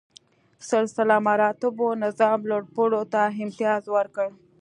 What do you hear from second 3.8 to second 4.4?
ورکړ.